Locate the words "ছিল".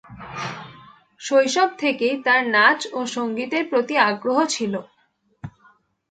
4.45-4.73